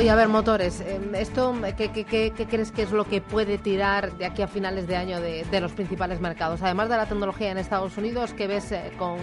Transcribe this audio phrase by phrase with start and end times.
[0.00, 4.24] Oye, a ver, motores, em, ¿esto qué, crees que es lo que puede tirar de
[4.24, 6.62] aquí a finales de año de, los principales mercados?
[6.62, 9.18] Además de la tecnología en Estados Unidos, ¿qué ves eh, con,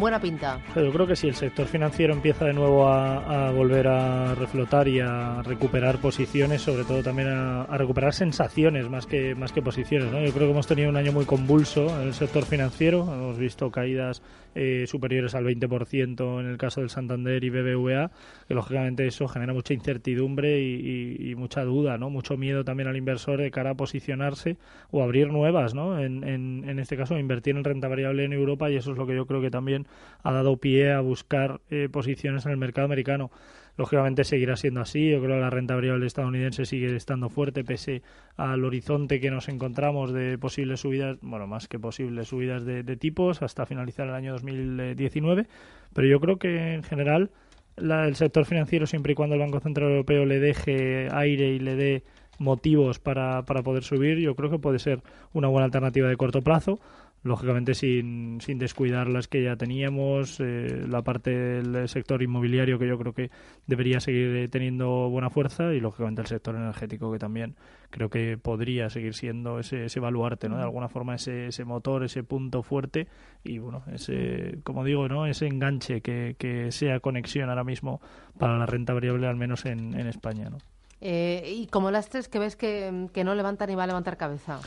[0.00, 0.60] buena pinta?
[0.74, 4.98] Yo creo que si el sector financiero empieza de nuevo a, volver a reflotar y
[4.98, 10.10] a recuperar posiciones, sobre todo también a, recuperar sensaciones más que, más que posiciones.
[10.10, 13.70] Yo creo que hemos tenido un año muy convulso en el sector financiero, hemos visto
[13.70, 14.22] caídas
[14.56, 18.10] eh, superiores al 20% en el caso del Santander y BBVA,
[18.48, 22.10] que lógicamente eso genera mucha incertidumbre y, mucha duda, ¿no?
[22.10, 24.56] Mucho miedo también al inversor de cara a posicionarse
[24.90, 26.00] o abrir nuevas, ¿no?
[26.00, 29.26] En, este caso, invertir en renta variable en Europa y eso es lo que yo
[29.26, 29.86] creo que también
[30.22, 33.30] ha dado pie a buscar eh, posiciones en el mercado americano.
[33.76, 35.10] Lógicamente seguirá siendo así.
[35.10, 38.02] Yo creo que la renta variable estadounidense sigue estando fuerte pese
[38.36, 43.42] al horizonte que nos encontramos de posibles subidas, bueno, más que posibles subidas de, tipos
[43.42, 45.46] hasta finalizar el año 2019.
[45.92, 47.30] Pero yo creo que en general
[47.76, 51.76] el sector financiero, siempre y cuando el Banco Central Europeo le deje aire y le
[51.76, 52.04] dé
[52.38, 55.02] motivos para, para poder subir, yo creo que puede ser
[55.32, 56.78] una buena alternativa de corto plazo
[57.26, 62.86] lógicamente sin, sin descuidar las que ya teníamos, eh, la parte del sector inmobiliario que
[62.86, 63.30] yo creo que
[63.66, 67.56] debería seguir eh, teniendo buena fuerza y lógicamente el sector energético que también
[67.90, 70.56] creo que podría seguir siendo ese, ese baluarte, ¿no?
[70.56, 73.08] De alguna forma ese, ese motor, ese punto fuerte
[73.44, 75.26] y bueno, ese, como digo, ¿no?
[75.26, 78.00] Ese enganche que, que sea conexión ahora mismo
[78.38, 80.58] para la renta variable al menos en, en España, ¿no?
[81.00, 84.16] Eh, y como las tres que ves que, que no levantan ni va a levantar
[84.16, 84.60] cabeza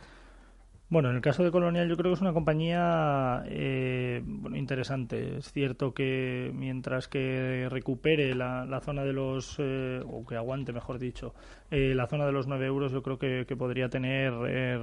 [0.94, 5.38] Bueno, en el caso de Colonial yo creo que es una compañía eh, bueno, interesante.
[5.38, 11.00] Es cierto que mientras que recupere la, zona de los, eh, o que aguante, mejor
[11.00, 11.34] dicho,
[11.72, 14.34] eh, la zona de los 9 euros, yo creo que, podría tener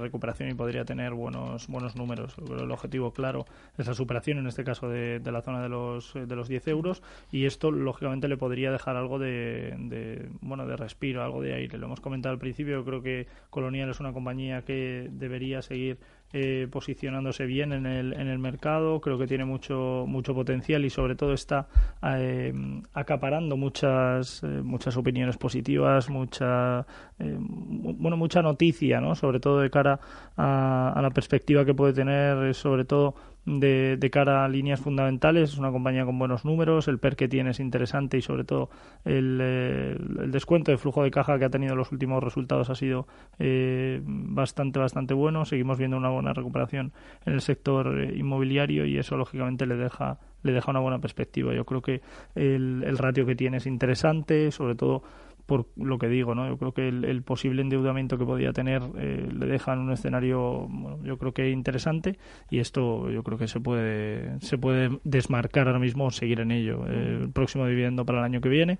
[0.01, 2.35] recuperación y podría tener buenos buenos números.
[2.37, 3.45] el objetivo claro
[3.77, 7.03] es la superación, en este caso, de, la zona de los, de los 10 euros
[7.31, 11.77] y esto, lógicamente, le podría dejar algo de, de, bueno, de respiro, algo de aire.
[11.77, 16.00] Lo hemos comentado al principio, yo creo que Colonial es una compañía que debería seguir
[16.33, 20.89] eh, posicionándose bien en el, en el mercado, creo que tiene mucho, mucho potencial y
[20.89, 21.67] sobre todo está
[22.03, 22.53] eh,
[22.93, 26.85] acaparando muchas, eh, muchas opiniones positivas, mucha,
[27.19, 29.15] bueno, mucha noticia, ¿no?
[29.15, 29.99] sobre todo de cara
[30.37, 33.15] a, a la perspectiva que puede tener, sobre todo
[33.45, 35.51] de, de, cara a líneas fundamentales.
[35.51, 38.69] Es una compañía con buenos números, el PER que tiene es interesante y sobre todo
[39.05, 42.75] el, eh, el descuento de flujo de caja que ha tenido los últimos resultados ha
[42.75, 43.07] sido
[43.39, 45.45] eh, bastante, bastante bueno.
[45.45, 46.93] Seguimos viendo una buena recuperación
[47.25, 51.53] en el sector eh, inmobiliario y eso lógicamente le deja le deja una buena perspectiva.
[51.53, 52.01] Yo creo que
[52.33, 55.03] el ratio que tiene es interesante, sobre todo
[55.45, 56.47] por lo que digo, ¿no?
[56.47, 60.67] Yo creo que el, posible endeudamiento que podía tener eh, le deja en un escenario,
[61.03, 62.17] yo creo que interesante
[62.49, 66.51] y esto yo creo que se puede se puede desmarcar ahora mismo o seguir en
[66.51, 66.85] ello.
[66.87, 68.79] el próximo dividendo para el año que viene,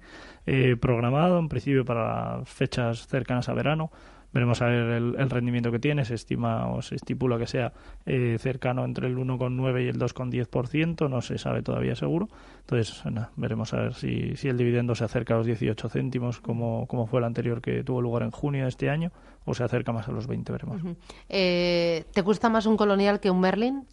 [0.80, 3.92] programado en principio para fechas cercanas a verano
[4.33, 7.74] veremos a ver el, rendimiento que tiene, se estima o se estipula que sea
[8.06, 12.30] eh, cercano entre el 1,9 y el 2,10%, no se sabe todavía seguro.
[12.62, 13.04] Entonces,
[13.36, 17.07] veremos a ver si, si el dividendo se acerca a los 18 céntimos, como, como
[17.07, 19.12] fue el anterior que tuvo lugar en junio de este año,
[19.45, 20.81] o se acerca más a los 20, veremos.
[21.30, 23.86] Eh, ¿Te gusta más un colonial que un Merlin?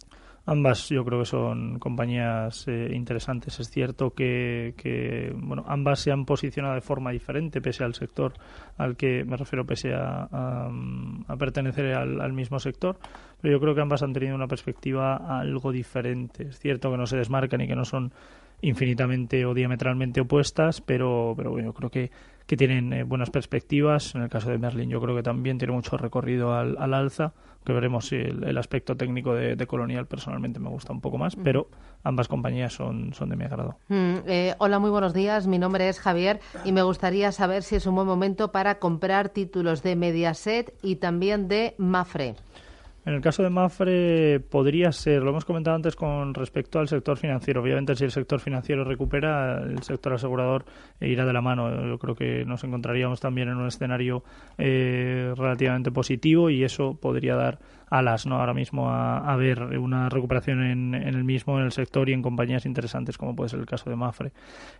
[0.45, 3.59] Ambas yo creo que son compañías eh, interesantes.
[3.59, 8.33] Es cierto que, bueno, ambas se han posicionado de forma diferente pese al sector
[8.77, 12.97] al que me refiero, pese a, a, pertenecer al, mismo sector.
[13.41, 16.47] Pero yo creo que ambas han tenido una perspectiva algo diferente.
[16.47, 18.11] Es cierto que no se desmarcan y que no son
[18.61, 22.11] infinitamente o diametralmente opuestas, pero, pero bueno, yo creo que,
[22.49, 24.15] que tienen eh, buenas perspectivas.
[24.15, 27.31] En el caso de Merlin, yo creo que también tiene mucho recorrido al, al alza
[27.63, 31.67] que veremos si el, aspecto técnico de, Colonial personalmente me gusta un poco más, pero
[32.03, 33.77] ambas compañías son, son de mi agrado.
[33.89, 35.45] Mm, eh, hola, muy buenos días.
[35.45, 39.29] Mi nombre es Javier y me gustaría saber si es un buen momento para comprar
[39.29, 42.33] títulos de Mediaset y también de Mafre.
[43.09, 47.17] En el caso de Mafre podría ser, lo hemos comentado antes con respecto al sector
[47.17, 47.59] financiero.
[47.59, 50.63] Obviamente si el sector financiero recupera, el sector asegurador
[51.01, 51.87] irá de la mano.
[51.87, 54.23] Yo creo que nos encontraríamos también en un escenario
[54.59, 57.57] eh, relativamente positivo y eso podría dar
[57.89, 58.39] alas ¿no?
[58.39, 62.65] ahora mismo a, ver una recuperación en, el mismo, en el sector y en compañías
[62.65, 64.31] interesantes como puede ser el caso de Mafre.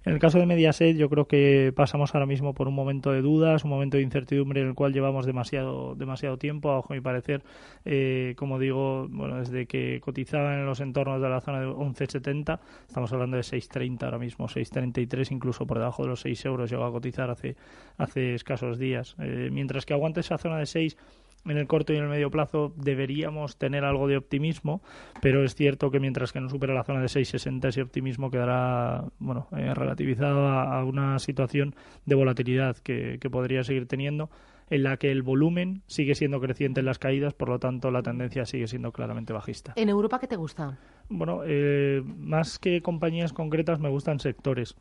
[0.05, 3.21] En el caso de Mediaset yo creo que pasamos ahora mismo por un momento de
[3.21, 7.43] dudas, un momento de incertidumbre en el cual llevamos demasiado, demasiado tiempo, a mi parecer,
[7.85, 12.59] eh, como digo, bueno, desde que cotizaban en los entornos de la zona de 11.70,
[12.87, 16.85] estamos hablando de 6.30 ahora mismo, 6.33 incluso por debajo de los 6 euros llegó
[16.85, 17.55] a cotizar hace,
[17.97, 19.15] hace escasos días.
[19.19, 20.97] Eh, mientras que aguante esa zona de 6
[21.45, 24.81] en el corto y en el medio plazo deberíamos tener algo de optimismo,
[25.21, 29.05] pero es cierto que mientras que no supera la zona de 6,60 ese optimismo quedará
[29.19, 31.75] bueno eh, relativizado a, una situación
[32.05, 34.29] de volatilidad que, podría seguir teniendo
[34.71, 38.01] en la que el volumen sigue siendo creciente en las caídas, por lo tanto la
[38.01, 39.73] tendencia sigue siendo claramente bajista.
[39.75, 40.77] ¿En Europa qué te gusta?
[41.09, 44.75] Bueno, eh, más que compañías concretas me gustan sectores.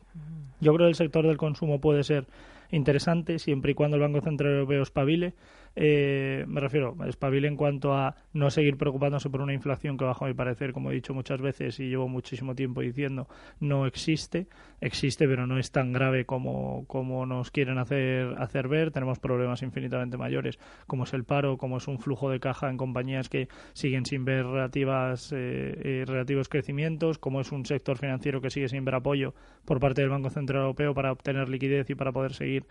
[0.61, 2.27] Yo creo que el sector del consumo puede ser
[2.71, 5.33] interesante siempre y cuando el Banco Central Europeo espabile
[5.81, 10.25] eh, me refiero, espabile en cuanto a no seguir preocupándose por una inflación que bajo
[10.25, 13.29] mi parecer, como he dicho muchas veces y llevo muchísimo tiempo diciendo,
[13.61, 14.47] no existe,
[14.81, 19.61] existe pero no es tan grave como, como nos quieren hacer, hacer ver, tenemos problemas
[19.61, 23.47] infinitamente mayores como es el paro, como es un flujo de caja en compañías que
[23.71, 28.67] siguen sin ver relativas, eh, eh, relativos crecimientos, como es un sector financiero que sigue
[28.67, 29.33] sin ver apoyo
[29.63, 32.65] por parte del Banco Central Europeo para obtener liquidez y para poder seguir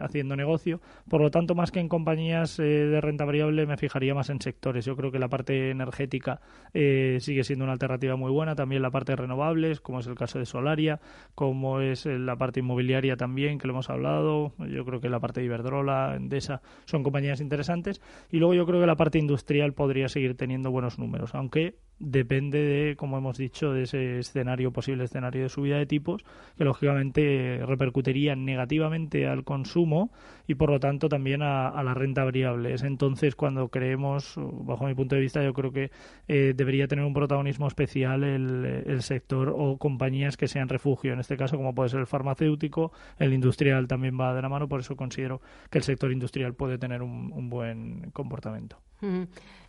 [0.00, 0.82] haciendo negocio.
[1.08, 4.40] Por lo tanto, más que en compañías eh, de renta variable me fijaría más en
[4.40, 4.84] sectores.
[4.84, 6.40] Yo creo que la parte energética
[6.74, 10.16] eh, sigue siendo una alternativa muy buena, también la parte de renovables, como es el
[10.16, 10.98] caso de Solaria,
[11.36, 14.52] como es eh, la parte inmobiliaria también, que lo hemos hablado.
[14.68, 18.00] Yo creo que la parte de Iberdrola, Endesa, son compañías interesantes.
[18.32, 22.58] Y luego yo creo que la parte industrial podría seguir teniendo buenos números, aunque depende
[22.58, 26.24] de, como hemos dicho, de ese escenario, posible escenario de subida de tipos,
[26.56, 30.10] que lógicamente repercutiría negativamente al consumo
[30.46, 32.74] y por lo tanto también a, la renta variable.
[32.74, 35.90] Es entonces cuando creemos, bajo mi punto de vista, yo creo que
[36.28, 41.12] eh, debería tener un protagonismo especial el, sector o compañías que sean refugio.
[41.12, 44.68] En este caso, como puede ser el farmacéutico, el industrial también va de la mano,
[44.68, 45.40] por eso considero
[45.70, 48.78] que el sector industrial puede tener un buen comportamiento.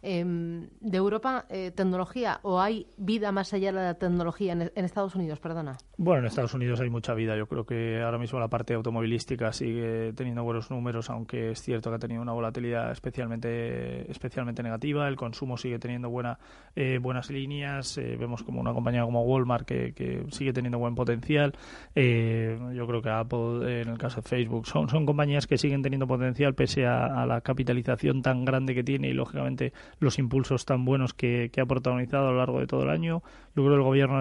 [0.05, 5.15] Em, de Europa, eh, tecnología, o hay vida más allá de la tecnología en, Estados
[5.15, 5.77] Unidos, perdona.
[5.95, 7.37] Bueno, en Estados Unidos hay mucha vida.
[7.37, 11.89] Yo creo que ahora mismo la parte automovilística sigue teniendo buenos números, aunque es cierto
[11.89, 15.07] que ha tenido una volatilidad especialmente, especialmente negativa.
[15.07, 16.37] El consumo sigue teniendo buena,
[16.75, 17.97] eh, buenas líneas.
[17.97, 21.53] Eh, vemos como una compañía como Walmart que, sigue teniendo buen potencial.
[21.95, 26.07] yo creo que Apple, en el caso de Facebook, son, son compañías que siguen teniendo
[26.07, 31.13] potencial pese a la capitalización tan grande que tiene y lógicamente los impulsos tan buenos
[31.13, 33.23] que, ha protagonizado a lo largo de todo el año.
[33.55, 34.19] Yo creo que el gobierno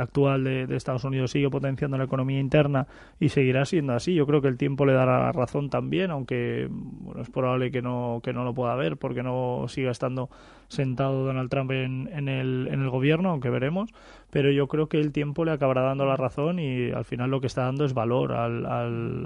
[0.00, 2.86] actual de, Estados Unidos sigue potenciando la economía interna
[3.18, 4.14] y seguirá siendo así.
[4.14, 8.20] Yo creo que el tiempo le dará razón también, aunque bueno, es probable que no,
[8.22, 10.30] que no lo pueda ver porque no siga estando
[10.70, 13.90] sentado Donald Trump en, en, el, en el gobierno, aunque veremos,
[14.30, 17.40] pero yo creo que el tiempo le acabará dando la razón y al final lo
[17.40, 18.64] que está dando es valor al,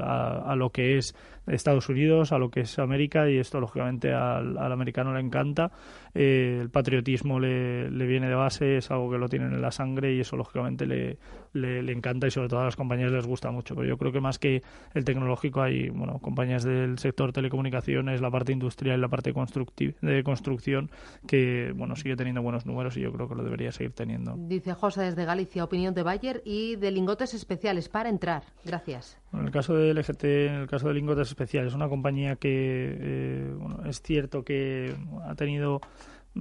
[0.01, 1.15] a, lo que es
[1.47, 5.71] Estados Unidos, a lo que es América y esto lógicamente al, al americano le encanta.
[6.15, 9.71] Eh, el patriotismo le, le, viene de base, es algo que lo tienen en la
[9.71, 11.19] sangre y eso lógicamente le,
[11.53, 13.75] le, le, encanta y sobre todo a las compañías les gusta mucho.
[13.75, 14.63] Pero yo creo que más que
[14.95, 20.23] el tecnológico hay bueno compañías del sector telecomunicaciones, la parte industrial y la parte de
[20.23, 20.91] construcción
[21.27, 24.35] que bueno sigue teniendo buenos números y yo creo que lo debería seguir teniendo.
[24.37, 28.45] Dice José desde Galicia, opinión de Bayer y de lingotes especiales para entrar.
[28.65, 29.19] Gracias.
[29.33, 33.55] en el caso de LGT, en el caso de lingotes especiales, una compañía que eh,
[33.59, 34.95] bueno, es cierto que
[35.27, 35.81] ha tenido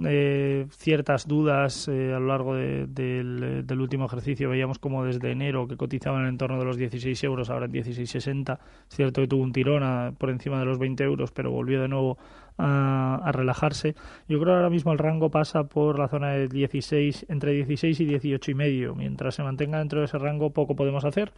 [0.06, 4.50] eh, ciertas dudas eh, a lo largo de, del, del, último ejercicio.
[4.50, 8.60] Veíamos como desde enero que cotizaban en torno de los 16 euros, ahora en 16,60.
[8.90, 11.82] Es cierto que tuvo un tirón a, por encima de los 20 euros, pero volvió
[11.82, 12.18] de nuevo
[12.58, 13.96] a, relajarse.
[14.28, 18.00] Yo creo que ahora mismo el rango pasa por la zona de 16, entre 16
[18.00, 18.96] y 18 y medio.
[18.96, 21.32] Mientras se mantenga dentro de ese rango, poco podemos hacer.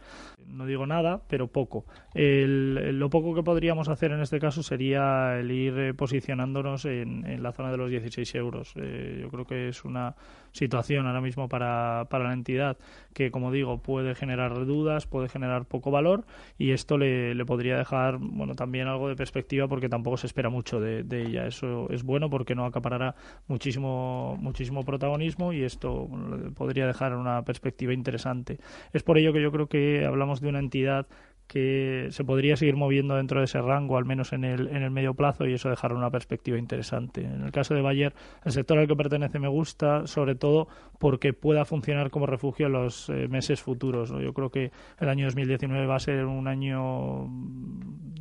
[0.46, 1.84] No digo nada, pero poco.
[2.14, 7.26] El, lo poco que podríamos hacer en este caso sería el ir eh, posicionándonos en,
[7.26, 8.72] en la zona de los 16 euros.
[8.76, 10.14] Eh, yo creo que es una
[10.52, 12.76] situación ahora mismo para, para la entidad
[13.12, 16.24] que, como digo, puede generar dudas, puede generar poco valor
[16.58, 20.48] y esto le, le podría dejar, bueno, también algo de perspectiva porque tampoco se espera
[20.48, 21.46] mucho de, de ella.
[21.46, 23.14] Eso es bueno porque no acaparará
[23.48, 26.08] muchísimo, muchísimo protagonismo y esto
[26.54, 28.58] podría dejar una perspectiva interesante.
[28.92, 31.06] Es por ello que yo creo que hablamos de una entidad
[31.46, 34.90] que se podría seguir moviendo dentro de ese rango, al menos en el, en el
[34.90, 37.22] medio plazo, y eso dejará una perspectiva interesante.
[37.22, 40.66] En el caso de Bayer, el sector al que pertenece me gusta, sobre todo
[40.98, 44.10] porque pueda funcionar como refugio en los eh, meses futuros.
[44.10, 47.30] Yo creo que el año 2019 va a ser un año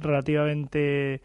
[0.01, 1.21] relativamente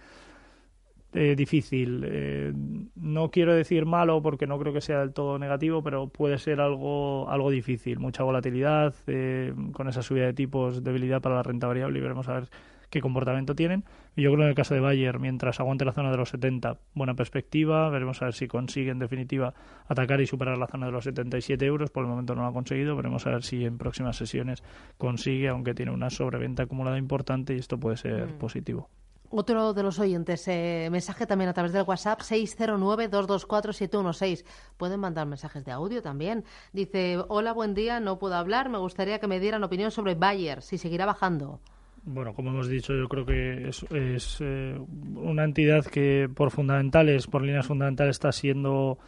[1.12, 2.05] eh, difícil.
[2.07, 2.52] Eh,
[2.95, 6.61] no quiero decir malo porque no creo que sea del todo negativo, pero puede ser
[6.61, 7.99] algo, algo difícil.
[7.99, 12.29] Mucha volatilidad, eh, con esa subida de tipos, debilidad para la renta variable y veremos
[12.29, 12.49] a ver
[12.90, 13.85] qué comportamiento tienen.
[14.14, 16.29] Y yo creo que en el caso de Bayer, mientras aguante la zona de los
[16.29, 17.88] 70, buena perspectiva.
[17.88, 19.55] Veremos a ver si consigue en definitiva
[19.88, 21.90] atacar y superar la zona de los 77 euros.
[21.90, 22.95] Por el momento no lo ha conseguido.
[22.97, 24.62] Veremos a ver si en próximas sesiones
[24.99, 28.38] consigue, aunque tiene una sobreventa acumulada importante y esto puede ser mm.
[28.38, 28.88] positivo.
[29.33, 34.45] Otro de los oyentes, eh, mensaje también a través del WhatsApp 609-224-716.
[34.77, 36.43] Pueden mandar mensajes de audio también.
[36.73, 40.63] Dice, hola, buen día, no puedo hablar, me gustaría que me dieran opinión sobre Bayer,
[40.63, 41.61] si seguirá bajando.
[42.03, 44.77] Bueno, como hemos dicho, yo creo que es, es eh,
[45.15, 48.99] una entidad que por fundamentales, por líneas fundamentales, está siendo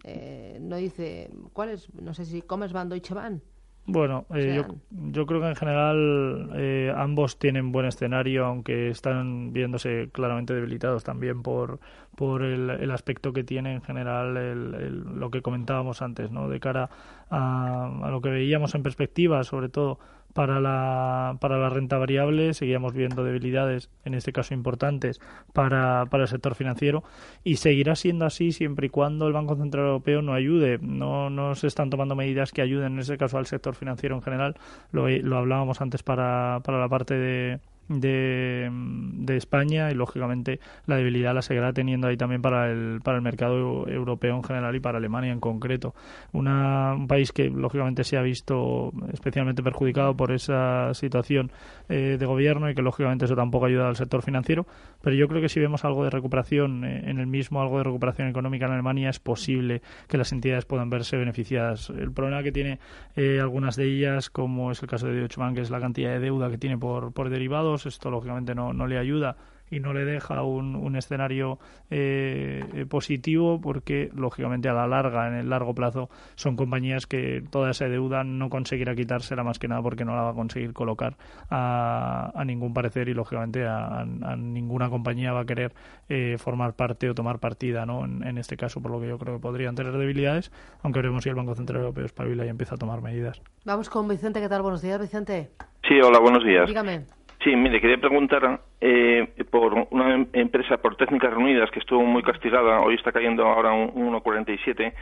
[0.04, 1.92] Eh, no dice, ¿cuáles?
[1.94, 3.42] No sé si Commerzbank, Deutsche Bank.
[3.88, 4.74] Bueno, eh, yo,
[5.12, 11.04] yo, creo que en general eh, ambos tienen buen escenario, aunque están viéndose claramente debilitados
[11.04, 11.78] también por,
[12.16, 16.48] por el, el aspecto que tiene en general el, el, lo que comentábamos antes, ¿no?
[16.48, 16.90] De cara
[17.30, 20.00] a, a lo que veíamos en perspectiva, sobre todo
[20.36, 25.18] para la, para la renta variable, seguíamos viendo debilidades, en este caso importantes,
[25.54, 27.02] para, para el sector financiero
[27.42, 30.78] y seguirá siendo así siempre y cuando el Banco Central Europeo no ayude.
[30.82, 34.20] No, no se están tomando medidas que ayuden, en este caso, al sector financiero en
[34.20, 34.56] general.
[34.92, 40.96] Lo, lo hablábamos antes para, para la parte de de, de, España y lógicamente la
[40.96, 44.80] debilidad la seguirá teniendo ahí también para el, para el mercado europeo en general y
[44.80, 45.94] para Alemania en concreto.
[46.32, 51.52] Una, un país que lógicamente se ha visto especialmente perjudicado por esa situación
[51.88, 54.66] eh, de gobierno y que lógicamente eso tampoco ayuda al sector financiero,
[55.02, 57.84] pero yo creo que si vemos algo de recuperación eh, en el mismo, algo de
[57.84, 61.90] recuperación económica en Alemania, es posible que las entidades puedan verse beneficiadas.
[61.90, 62.78] El problema que tiene
[63.14, 66.20] eh, algunas de ellas, como es el caso de Deutsche Bank, es la cantidad de
[66.20, 69.37] deuda que tiene por, por derivados esto lógicamente no, no le ayuda
[69.71, 71.59] y no le deja un, un escenario
[71.90, 77.71] eh, positivo porque lógicamente a la larga, en el largo plazo, son compañías que toda
[77.71, 81.16] esa deuda no conseguirá quitársela más que nada porque no la va a conseguir colocar
[81.50, 84.04] a, a ningún parecer y lógicamente a,
[84.37, 85.73] ninguna compañía va a querer
[86.09, 88.04] eh, formar parte o tomar partida ¿no?
[88.04, 90.52] En, este caso, por lo que yo creo que podrían tener debilidades,
[90.83, 93.40] aunque veremos si el Banco Central Europeo espabila y empieza a tomar medidas.
[93.64, 94.62] Vamos con Vicente, ¿qué tal?
[94.62, 95.50] Buenos días, Vicente.
[95.88, 96.66] Sí, hola, buenos días.
[96.66, 97.04] Dígame.
[97.46, 102.20] Sí, mire, quería preguntar eh, por una em-, empresa, por Técnicas Reunidas, que estuvo muy
[102.24, 104.92] castigada, hoy está cayendo ahora un 1,47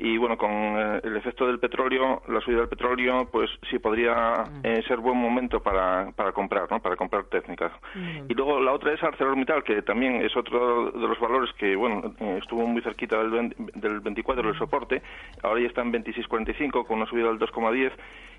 [0.00, 4.44] y bueno, con eh, el efecto del petróleo, la subida del petróleo, pues sí podría
[4.44, 4.60] mm.
[4.62, 6.78] eh, ser buen momento para, para comprar, ¿no?
[6.80, 7.72] Para comprar técnicas.
[7.96, 8.30] Mm.
[8.30, 12.14] Y luego la otra es ArcelorMittal, que también es otro de los valores que, bueno,
[12.20, 15.02] eh, estuvo muy cerquita del, del 24 del soporte,
[15.42, 17.90] ahora ya está en 26.45 con una subida del 2,10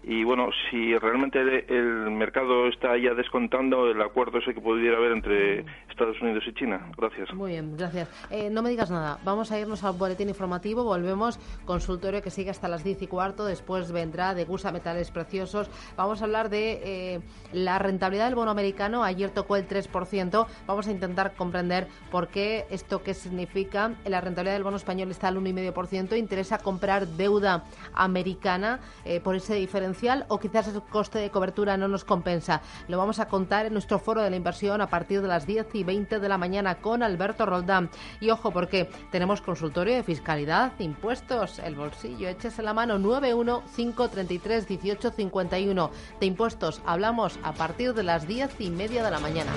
[0.02, 5.12] y bueno, si realmente el mercado está ya descontando el acuerdo ese que pudiera haber
[5.12, 6.90] entre Estados Unidos y China.
[6.98, 7.34] Gracias.
[7.34, 8.08] Muy bien, gracias.
[8.50, 12.68] no me digas nada, vamos a irnos al boletín informativo, volvemos consultorio que sigue hasta
[12.68, 13.46] las 10 y cuarto.
[13.46, 15.70] Después vendrá de Gusa Metales Preciosos.
[15.96, 17.22] Vamos a hablar de eh,
[17.54, 19.04] la rentabilidad del bono americano.
[19.04, 20.48] Ayer tocó el 3%.
[20.68, 23.96] Vamos a intentar comprender por qué esto qué significa.
[24.06, 26.18] La rentabilidad del bono español está al 1,5%.
[26.18, 27.64] Interesa comprar deuda
[27.94, 32.62] americana eh, por ese diferencial o quizás el coste de cobertura no nos compensa.
[32.88, 35.74] Lo vamos a contar en nuestro foro de la inversión a partir de las 10
[35.74, 37.90] y 20 de la mañana con Alberto Roldán.
[38.20, 45.90] Y ojo, porque tenemos consultorio de fiscalidad, impuestos el bolsillo, échese la mano 915331851.
[46.20, 49.54] De impuestos hablamos a partir de las diez y media de la mañana.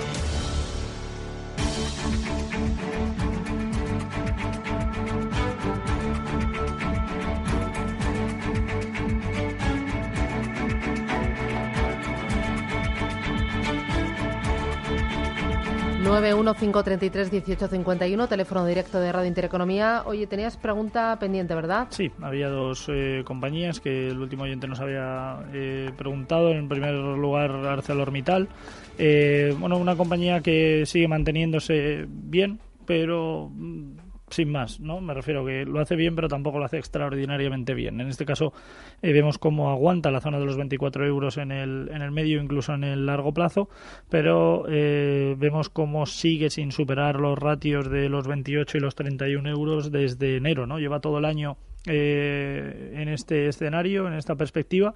[16.03, 20.03] 915331851, teléfono directo de Radio Intereconomía.
[20.05, 21.87] Oye, tenías pregunta pendiente, ¿verdad?
[21.91, 26.51] Sí, había dos eh, compañías que el último oyente nos había eh, preguntado.
[26.51, 28.49] En primer lugar, ArcelorMittal.
[28.97, 33.92] Eh, bueno, una compañía que sigue manteniéndose bien, pero mm,
[34.33, 34.99] sin más, ¿no?
[35.01, 38.01] Me refiero que lo hace bien, pero tampoco lo hace extraordinariamente bien.
[38.01, 38.53] En este caso,
[39.01, 42.41] eh, vemos cómo aguanta la zona de los 24 euros en el, en el medio,
[42.41, 43.69] incluso en el largo plazo,
[44.09, 49.49] pero eh, vemos cómo sigue sin superar los ratios de los 28 y los 31
[49.49, 50.79] euros desde enero, ¿no?
[50.79, 54.95] Lleva todo el año eh, en este escenario, en esta perspectiva,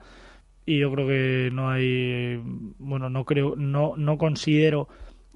[0.65, 2.41] y yo creo que no hay,
[2.77, 4.89] bueno, no creo, no, no considero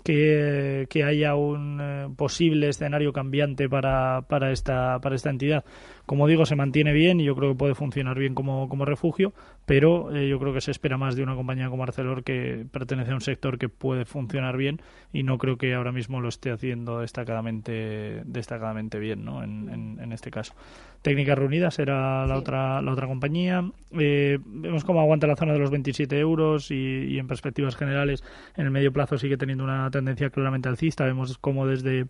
[0.03, 5.63] que, que haya un eh, posible escenario cambiante para, para, esta, para esta entidad.
[6.11, 9.31] Como digo, se mantiene bien y yo creo que puede funcionar bien como, como refugio,
[9.65, 13.11] pero eh, yo creo que se espera más de una compañía como Arcelor que pertenece
[13.11, 14.81] a un sector que puede funcionar bien
[15.13, 19.41] y no creo que ahora mismo lo esté haciendo destacadamente, destacadamente bien ¿no?
[19.41, 19.69] en,
[20.01, 20.53] en, este caso.
[21.01, 23.63] Técnicas Reunidas era la, otra, la otra compañía.
[23.97, 28.21] Eh, vemos cómo aguanta la zona de los 27 euros y, y en perspectivas generales
[28.57, 31.05] en el medio plazo sigue teniendo una tendencia claramente alcista.
[31.05, 32.07] Vemos cómo desde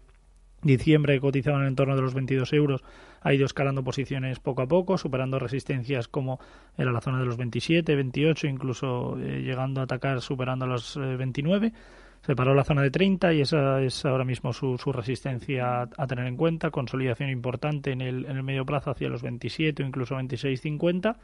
[0.62, 2.84] diciembre cotizaban en torno de los 22 euros,
[3.21, 6.39] ha ido escalando posiciones poco a poco, superando resistencias como
[6.78, 11.67] era la zona de los 27, 28, incluso eh, llegando a atacar superando los 29.
[11.67, 11.74] Eh,
[12.26, 16.08] Se paró la zona de 30 y esa es ahora mismo su, su resistencia a,
[16.08, 16.71] tener en cuenta.
[16.71, 21.15] Consolidación importante en el, en el medio plazo hacia los 27 o incluso 26,50.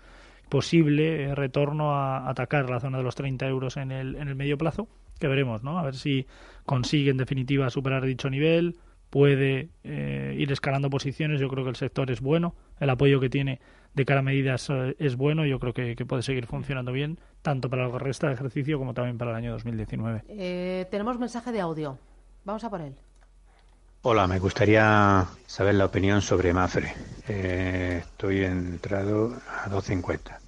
[0.50, 4.36] Posible eh, retorno a atacar la zona de los 30 euros en el, en el
[4.36, 4.88] medio plazo,
[5.20, 5.78] que veremos, ¿no?
[5.78, 6.26] A ver si
[6.66, 8.76] consigue en definitiva superar dicho nivel,
[9.10, 11.40] puede eh, ir escalando posiciones.
[11.40, 13.60] Yo creo que el sector es bueno, el apoyo que tiene
[13.94, 15.46] de cara a medidas eh, es bueno.
[15.46, 18.94] Yo creo que, puede seguir funcionando bien, tanto para lo que resta de ejercicio como
[18.94, 20.24] también para el año 2019.
[20.30, 21.98] Eh, tenemos mensaje de audio.
[22.46, 22.94] Vamos a por él.
[24.04, 26.94] Hola, me gustaría saber la opinión sobre Mafre.
[27.28, 29.34] estoy entrado
[29.66, 30.47] a 250.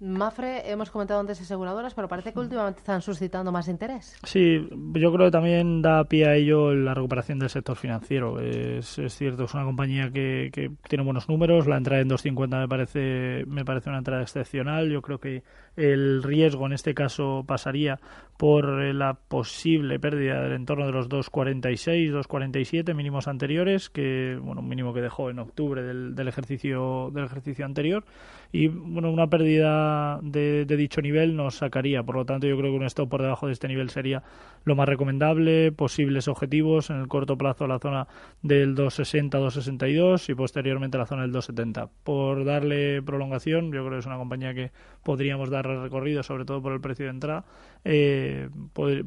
[0.00, 4.16] Mafre, hemos comentado antes aseguradoras, pero parece que últimamente están suscitando más interés.
[4.24, 8.40] Sí, yo creo que también da pie a ello la recuperación del sector financiero.
[8.40, 11.66] Es, cierto, es una compañía que, que, tiene buenos números.
[11.66, 14.90] La entrada en 250 me parece, me parece una entrada excepcional.
[14.90, 15.42] Yo creo que
[15.76, 18.00] el riesgo en este caso pasaría
[18.38, 24.62] por eh, la posible pérdida del entorno de los 2,46, 2,47 mínimos anteriores, que bueno,
[24.62, 28.04] un mínimo que dejó en octubre del, del ejercicio del ejercicio anterior
[28.52, 32.02] y bueno, una pérdida de, dicho nivel nos sacaría.
[32.02, 34.24] Por lo tanto, yo creo que un stop por debajo de este nivel sería
[34.64, 35.70] lo más recomendable.
[35.70, 38.08] Posibles objetivos en el corto plazo la zona
[38.42, 41.90] del 260-262 y posteriormente la zona del 270.
[42.02, 44.72] Por darle prolongación, yo creo que es una compañía que
[45.04, 47.44] podríamos dar recorrido, sobre todo por el precio de entrada,
[47.84, 48.48] eh,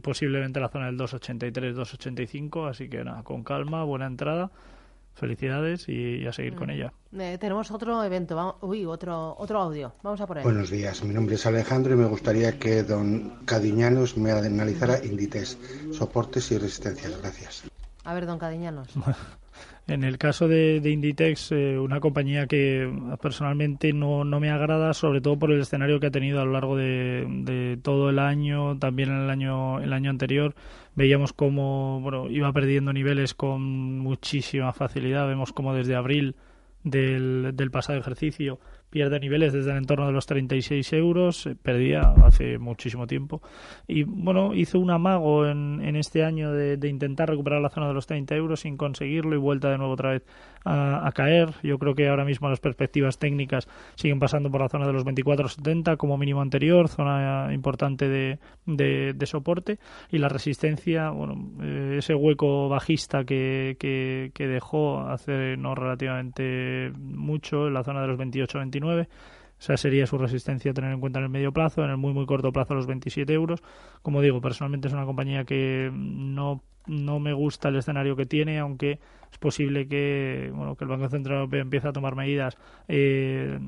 [0.02, 4.52] posiblemente la zona del 2,83, 2,85, así que nada, con calma, buena entrada
[5.14, 6.72] felicidades y, a seguir con mm.
[6.72, 6.94] ella.
[7.18, 9.94] Eh, tenemos otro evento, uy, otro, otro audio.
[10.02, 10.44] Vamos a por él.
[10.44, 15.58] Buenos días, mi nombre es Alejandro y me gustaría que don Cadiñanos me analizara Inditex,
[15.92, 17.18] soportes y resistencias.
[17.22, 17.73] Gracias.
[18.04, 18.90] A ver, don Cadiñanos.
[19.86, 22.90] En el caso de, Inditex, eh, una compañía que
[23.22, 26.54] personalmente no, no, me agrada, sobre todo por el escenario que ha tenido a lo
[26.54, 30.56] largo de, todo el año, también en el año, el año anterior,
[30.96, 35.28] veíamos cómo bueno, iba perdiendo niveles con muchísima facilidad.
[35.28, 36.38] Vemos como desde abril
[36.86, 38.60] del, del pasado ejercicio
[38.94, 43.42] pierde niveles desde el entorno de los 36 euros, eh, perdía hace muchísimo tiempo.
[43.88, 47.96] Y bueno, hizo un amago en, en este año de, intentar recuperar la zona de
[47.96, 50.24] los 30 euros sin conseguirlo y vuelta de nuevo otra vez
[50.64, 51.56] a, caer.
[51.64, 55.04] Yo creo que ahora mismo las perspectivas técnicas siguen pasando por la zona de los
[55.06, 59.80] 24,70 como mínimo anterior, zona importante de, de, soporte.
[60.12, 66.92] Y la resistencia, bueno, eh, ese hueco bajista que, que, que dejó hace no relativamente
[66.96, 71.20] mucho en la zona de los 28-29 esa sería su resistencia a tener en cuenta
[71.20, 73.62] en el medio plazo, en el muy muy corto plazo los 27 euros.
[74.02, 78.60] Como digo, personalmente es una compañía que no, no me gusta el escenario que tiene,
[78.60, 79.00] aunque
[79.32, 83.60] es posible que, bueno, que el Banco Central Europeo empiece a tomar medidas eh,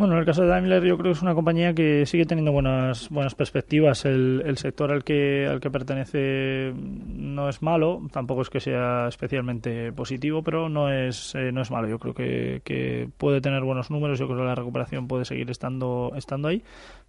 [0.00, 2.52] Bueno, en el caso de Daimler yo creo que es una compañía que sigue teniendo
[2.52, 4.06] buenas buenas perspectivas.
[4.06, 9.08] El, el, sector al que al que pertenece no es malo, tampoco es que sea
[9.08, 11.86] especialmente positivo, pero no es eh, no es malo.
[11.86, 14.18] Yo creo que, que, puede tener buenos números.
[14.18, 16.62] Yo creo que la recuperación puede seguir estando estando ahí,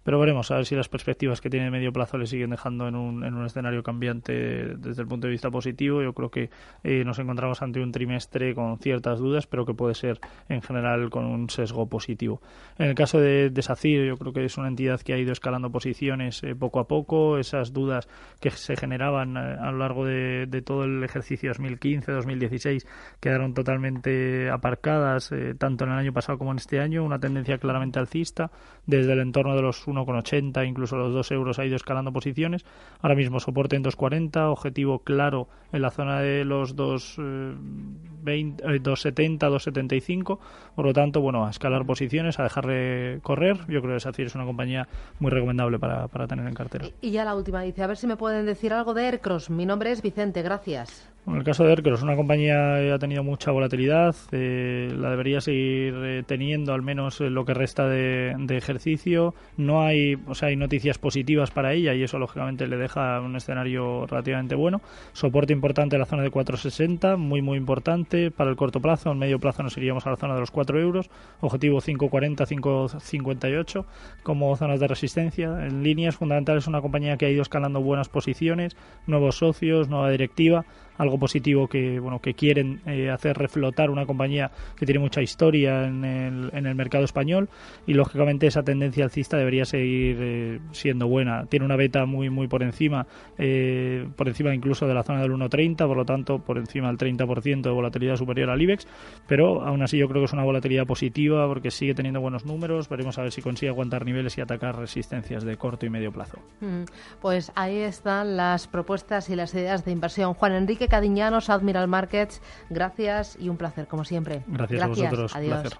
[0.04, 2.96] pero veremos a ver si las perspectivas que tiene medio plazo le siguen dejando en
[2.96, 4.32] un, en un escenario cambiante
[4.76, 6.02] desde el punto de vista positivo.
[6.02, 6.50] Yo creo que
[6.82, 11.10] eh, nos encontramos ante un trimestre con ciertas dudas, pero que puede ser en general
[11.10, 12.40] con un sesgo positivo.
[12.78, 15.32] En el caso de, de SACIR, yo creo que es una entidad que ha ido
[15.32, 17.38] escalando posiciones eh, poco a poco.
[17.38, 18.08] Esas dudas
[18.40, 22.86] que se generaban eh, a lo largo de, todo el ejercicio 2015-2016
[23.20, 27.04] quedaron totalmente aparcadas, tanto en el año pasado como en este año.
[27.04, 28.50] Una tendencia claramente alcista.
[28.86, 32.64] Desde el entorno de los 1,80, incluso los 2 euros, ha ido escalando posiciones.
[33.00, 40.38] Ahora mismo soporte en 2,40, objetivo claro en la zona de los 2,70, 2,75.
[40.74, 43.58] Por lo tanto, bueno, a escalar posiciones, a dejar correr.
[43.68, 46.88] Yo creo que SACIR es una compañía muy recomendable para, para tener en cartera.
[47.00, 49.50] Y ya la última dice, a ver si me pueden decir algo de Aircross.
[49.50, 51.11] Mi nombre es Vicente, gracias.
[51.24, 55.40] En el caso de Hercules, una compañía que ha tenido mucha volatilidad, eh, la debería
[55.40, 59.32] seguir eh, teniendo al menos lo que resta de, ejercicio.
[59.56, 63.36] No hay, o sea, hay noticias positivas para ella y eso lógicamente le deja un
[63.36, 64.80] escenario relativamente bueno.
[65.12, 69.12] Soporte importante en la zona de 4,60, muy muy importante para el corto plazo.
[69.12, 71.08] En medio plazo nos iríamos a la zona de los 4 euros.
[71.40, 73.84] Objetivo 5,40, 5,58
[74.24, 75.66] como zonas de resistencia.
[75.66, 80.66] En líneas fundamentales, una compañía que ha ido escalando buenas posiciones, nuevos socios, nueva directiva
[80.98, 85.86] algo positivo que bueno que quieren eh, hacer reflotar una compañía que tiene mucha historia
[85.86, 87.48] en el, en el mercado español.
[87.86, 91.46] Y lógicamente esa tendencia alcista debería seguir eh, siendo buena.
[91.46, 93.06] Tiene una beta muy muy por encima
[93.38, 96.98] eh, por encima incluso de la zona del 1.30 por lo tanto por encima del
[96.98, 98.86] 30% de volatilidad superior al IBEX.
[99.26, 102.88] Pero aún así yo creo que es una volatilidad positiva porque sigue teniendo buenos números.
[102.88, 106.38] Veremos a ver si consigue aguantar niveles y atacar resistencias de corto y medio plazo.
[106.60, 106.84] Mm,
[107.20, 110.34] pues ahí están las propuestas y las ideas de inversión.
[110.34, 112.40] Juan Enrique Cadiñanos, Admiral Markets.
[112.70, 114.42] Gracias y un placer, como siempre.
[114.46, 115.36] Gracias, a vosotros.
[115.36, 115.78] Adiós.